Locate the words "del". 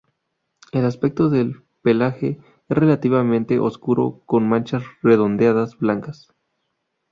1.29-1.63